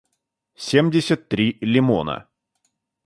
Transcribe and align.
семьдесят 0.55 1.29
три 1.29 1.59
лимона 1.61 2.27